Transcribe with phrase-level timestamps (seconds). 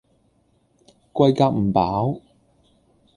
[1.13, 2.19] 貴夾唔飽